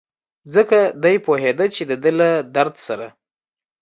ځکه 0.53 0.79
دی 1.03 1.15
پوهېده 1.25 1.65
چې 1.75 1.81
دده 1.89 2.11
له 2.19 2.29
درد 2.55 2.75
سره. 2.87 3.07